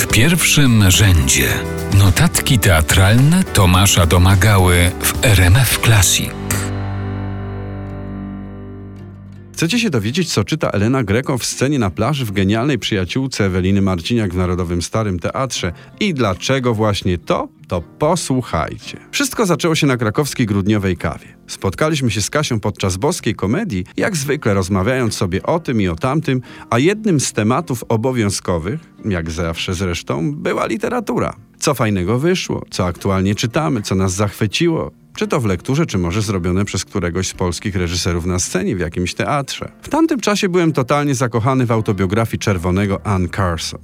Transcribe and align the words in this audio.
W 0.00 0.06
pierwszym 0.06 0.90
rzędzie 0.90 1.48
notatki 1.98 2.58
teatralne 2.58 3.44
Tomasza 3.44 4.06
Domagały 4.06 4.90
w 5.02 5.24
RMF 5.24 5.78
Classic. 5.84 6.30
Chcecie 9.60 9.78
się 9.78 9.90
dowiedzieć, 9.90 10.32
co 10.32 10.44
czyta 10.44 10.70
Elena 10.70 11.04
Greco 11.04 11.38
w 11.38 11.44
scenie 11.44 11.78
na 11.78 11.90
plaży 11.90 12.24
w 12.24 12.32
genialnej 12.32 12.78
przyjaciółce 12.78 13.44
Eweliny 13.44 13.82
Marciniak 13.82 14.32
w 14.32 14.36
Narodowym 14.36 14.82
Starym 14.82 15.18
Teatrze 15.18 15.72
i 16.00 16.14
dlaczego 16.14 16.74
właśnie 16.74 17.18
to? 17.18 17.48
To 17.68 17.82
posłuchajcie. 17.82 18.98
Wszystko 19.10 19.46
zaczęło 19.46 19.74
się 19.74 19.86
na 19.86 19.96
krakowskiej 19.96 20.46
grudniowej 20.46 20.96
kawie. 20.96 21.26
Spotkaliśmy 21.46 22.10
się 22.10 22.22
z 22.22 22.30
Kasią 22.30 22.60
podczas 22.60 22.96
boskiej 22.96 23.34
komedii, 23.34 23.84
jak 23.96 24.16
zwykle 24.16 24.54
rozmawiając 24.54 25.14
sobie 25.14 25.42
o 25.42 25.58
tym 25.58 25.80
i 25.80 25.88
o 25.88 25.96
tamtym, 25.96 26.40
a 26.70 26.78
jednym 26.78 27.20
z 27.20 27.32
tematów 27.32 27.84
obowiązkowych, 27.88 28.80
jak 29.04 29.30
zawsze 29.30 29.74
zresztą, 29.74 30.34
była 30.34 30.66
literatura. 30.66 31.36
Co 31.58 31.74
fajnego 31.74 32.18
wyszło, 32.18 32.64
co 32.70 32.86
aktualnie 32.86 33.34
czytamy, 33.34 33.82
co 33.82 33.94
nas 33.94 34.12
zachwyciło, 34.12 34.90
czy 35.16 35.26
to 35.26 35.40
w 35.40 35.44
lekturze, 35.44 35.86
czy 35.86 35.98
może 35.98 36.22
zrobione 36.22 36.64
przez 36.64 36.84
któregoś 36.84 37.28
z 37.28 37.34
polskich 37.34 37.76
reżyserów 37.76 38.26
na 38.26 38.38
scenie 38.38 38.76
w 38.76 38.80
jakimś 38.80 39.14
teatrze. 39.14 39.72
W 39.82 39.88
tamtym 39.88 40.20
czasie 40.20 40.48
byłem 40.48 40.72
totalnie 40.72 41.14
zakochany 41.14 41.66
w 41.66 41.72
autobiografii 41.72 42.38
Czerwonego 42.38 43.06
Ann 43.06 43.28
Carson. 43.28 43.80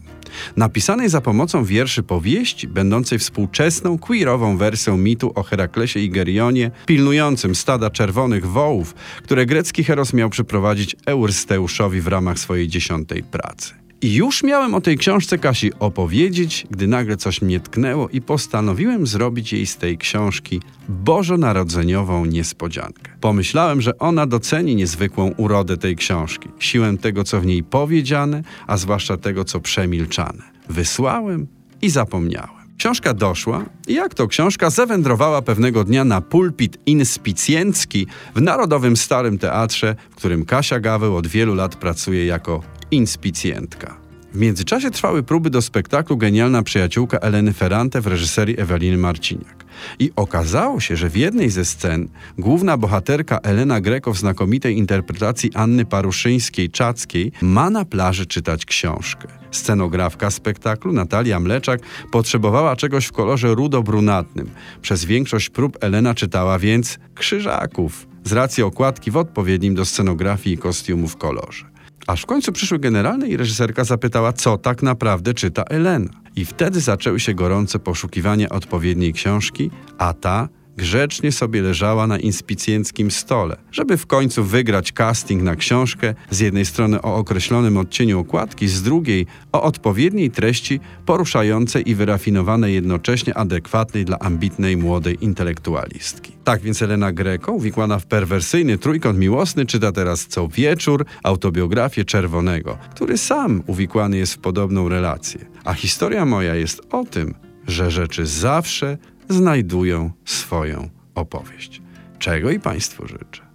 Napisanej 0.57 1.09
za 1.09 1.21
pomocą 1.21 1.65
wierszy 1.65 2.03
powieści, 2.03 2.69
będącej 2.69 3.19
współczesną, 3.19 3.99
queerową 3.99 4.57
wersją 4.57 4.97
mitu 4.97 5.33
o 5.35 5.43
Heraklesie 5.43 6.01
i 6.01 6.11
Gerionie, 6.11 6.71
pilnującym 6.87 7.55
stada 7.55 7.91
czerwonych 7.91 8.47
wołów, 8.47 8.95
które 9.23 9.47
grecki 9.47 9.85
heros 9.85 10.13
miał 10.13 10.31
przyprowadzić 10.31 10.97
Eursteuszowi 11.07 12.01
w 12.01 12.09
ramach 12.09 12.39
swojej 12.39 12.69
dziesiątej 12.69 13.23
pracy. 13.23 13.86
I 14.07 14.15
już 14.15 14.43
miałem 14.43 14.75
o 14.75 14.81
tej 14.81 14.99
książce 14.99 15.39
Kasi 15.39 15.73
opowiedzieć, 15.79 16.67
gdy 16.71 16.87
nagle 16.87 17.17
coś 17.17 17.43
mnie 17.43 17.61
tknęło 17.61 18.09
i 18.09 18.21
postanowiłem 18.21 19.07
zrobić 19.07 19.53
jej 19.53 19.67
z 19.67 19.77
tej 19.77 19.99
książki 19.99 20.61
bożonarodzeniową 20.89 22.25
niespodziankę. 22.25 23.13
Pomyślałem, 23.21 23.81
że 23.81 23.99
ona 23.99 24.27
doceni 24.27 24.77
niezwykłą 24.77 25.31
urodę 25.37 25.77
tej 25.77 25.97
książki, 25.97 26.49
siłę 26.59 26.97
tego, 27.01 27.25
co 27.25 27.41
w 27.41 27.47
niej 27.47 27.63
powiedziane, 27.63 28.43
a 28.67 28.77
zwłaszcza 28.77 29.17
tego, 29.17 29.45
co 29.45 29.61
przemilczane. 29.61 30.43
Wysłałem 30.69 31.47
i 31.83 31.91
zapomniałem. 31.91 32.57
Książka 32.79 33.15
doszła 33.15 33.65
i 33.89 33.95
jak 33.95 34.15
to 34.15 34.29
książka 34.29 34.71
zawędrowała 34.71 35.43
pewnego 35.43 35.85
dnia 35.85 36.05
na 36.05 36.21
pulpit 36.21 36.79
inspicjencki 36.87 38.07
w 38.35 38.41
Narodowym 38.41 38.97
Starym 38.97 39.39
Teatrze, 39.39 39.97
w 40.11 40.15
którym 40.15 40.45
Kasia 40.45 40.81
Gaweł 40.81 41.17
od 41.17 41.27
wielu 41.27 41.55
lat 41.55 41.77
pracuje 41.77 42.27
jako 42.27 42.63
inspicjentka. 42.91 44.06
W 44.37 44.39
międzyczasie 44.39 44.91
trwały 44.91 45.23
próby 45.23 45.51
do 45.51 45.63
spektaklu 45.63 46.17
Genialna 46.17 46.63
przyjaciółka 46.63 47.19
Eleny 47.19 47.53
Ferrante 47.53 48.01
w 48.01 48.07
reżyserii 48.07 48.61
Eweliny 48.61 48.97
Marciniak. 48.97 49.65
I 49.99 50.11
okazało 50.17 50.81
się, 50.81 50.97
że 50.97 51.11
w 51.11 51.17
jednej 51.17 51.51
ze 51.51 51.65
scen 51.65 52.09
główna 52.39 52.77
bohaterka 52.77 53.39
Elena 53.39 53.81
Greco 53.81 54.13
w 54.13 54.19
znakomitej 54.19 54.79
interpretacji 54.79 55.51
Anny 55.55 55.85
Paruszyńskiej-Czackiej 55.85 57.33
ma 57.43 57.71
na 57.71 57.85
plaży 57.85 58.27
czytać 58.27 58.65
książkę. 58.65 59.29
Scenografka 59.51 60.31
spektaklu 60.31 60.93
Natalia 60.93 61.41
Mleczak 61.41 61.81
potrzebowała 62.13 62.77
czegoś 62.77 63.07
w 63.07 63.13
kolorze 63.13 63.55
rudo-brunatnym. 63.55 64.51
Przez 64.83 65.05
większość 65.05 65.51
prób 65.51 65.79
Elena 65.81 66.15
czytała 66.15 66.59
więc 66.59 66.99
krzyżaków 67.15 68.07
z 68.25 68.33
racji 68.33 68.63
okładki 68.63 69.11
w 69.11 69.17
odpowiednim 69.17 69.75
do 69.75 69.85
scenografii 69.85 70.57
i 70.57 70.59
kostiumów 70.59 71.17
kolorze. 71.17 71.76
Aż 72.07 72.23
w 72.23 72.27
końcu 72.27 72.53
przyszły 72.53 72.79
generalne 72.79 73.29
i 73.29 73.37
reżyserka 73.37 73.85
zapytała, 73.85 74.33
co 74.33 74.59
tak 74.59 74.83
naprawdę 74.83 75.35
czyta 75.35 75.63
Elena. 75.63 76.11
I 76.37 76.45
wtedy 76.45 76.81
zaczęły 76.81 77.21
się 77.21 77.35
gorące 77.35 77.79
poszukiwania 77.79 78.49
odpowiedniej 78.49 79.13
książki, 79.13 79.71
a 79.99 80.13
ta 80.15 80.49
grzecznie 80.77 81.33
sobie 81.33 81.63
leżała 81.63 82.07
na 82.07 82.19
inspicjenckim 82.19 83.11
stole, 83.11 83.57
żeby 83.73 83.97
w 83.97 84.07
końcu 84.07 84.45
wygrać 84.45 84.93
casting 84.93 85.43
na 85.43 85.57
książkę, 85.57 86.15
z 86.31 86.41
jednej 86.41 86.67
strony 86.67 87.03
o 87.03 87.17
określonym 87.17 87.77
odcieniu 87.77 88.21
okładki, 88.21 88.69
z 88.69 88.83
drugiej 88.83 89.27
o 89.53 89.63
odpowiedniej 89.63 90.31
treści 90.31 90.81
poruszającej 91.07 91.91
i 91.91 91.95
wyrafinowanej 91.95 92.75
jednocześnie 92.75 93.35
adekwatnej 93.39 94.05
dla 94.05 94.19
ambitnej 94.19 94.77
młodej 94.77 95.25
intelektualistki. 95.25 96.33
Tak 96.45 96.61
więc 96.63 96.83
Elena 96.83 97.13
Greco, 97.13 97.53
uwikłana 97.53 97.99
w 97.99 98.07
perwersyjny 98.07 98.79
trójkąt 98.79 99.19
miłosny, 99.19 99.67
czyta 99.67 99.93
teraz 99.93 100.27
co 100.27 100.49
wieczór 100.49 101.05
autobiografię 101.23 102.05
Czerwonego, 102.05 102.79
który 102.91 103.19
sam 103.19 103.63
uwikłany 103.67 104.17
jest 104.17 104.35
w 104.35 104.39
podobną 104.39 104.89
relację. 104.89 105.41
A 105.65 105.75
historia 105.75 106.25
moja 106.25 106.55
jest 106.55 106.81
o 106.91 107.05
tym, 107.05 107.35
że 107.67 107.91
rzeczy 107.91 108.27
zawsze 108.27 108.99
znajdują 109.29 110.11
swoją 110.25 110.89
opowieść. 111.15 111.83
Czego 112.19 112.51
i 112.51 112.61
Państwu 112.61 113.07
życzę. 113.09 113.47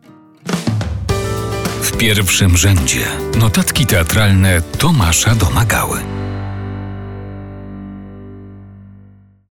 W 1.81 1.97
pierwszym 1.97 2.57
rzędzie 2.57 3.05
notatki 3.39 3.85
teatralne 3.85 4.61
Tomasza 4.61 5.35
Domagały. 5.35 6.20